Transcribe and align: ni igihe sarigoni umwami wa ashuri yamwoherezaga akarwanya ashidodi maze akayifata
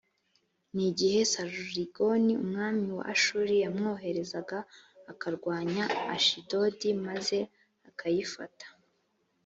ni 0.73 0.83
igihe 0.91 1.19
sarigoni 1.33 2.33
umwami 2.43 2.87
wa 2.97 3.05
ashuri 3.13 3.53
yamwoherezaga 3.63 4.59
akarwanya 5.11 5.83
ashidodi 6.15 6.89
maze 7.07 7.37
akayifata 7.89 8.65